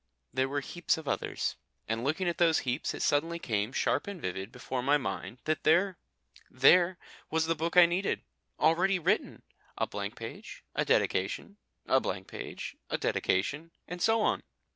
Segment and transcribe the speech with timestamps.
[0.33, 1.57] There were heaps of others.
[1.87, 5.61] And looking at those heaps it suddenly came sharp and vivid before my mind that
[5.63, 5.99] there
[6.49, 6.97] there
[7.29, 8.23] was the book I needed,
[8.59, 9.43] already written!
[9.77, 14.41] A blank page, a dedication, a blank page, a dedication, and so on.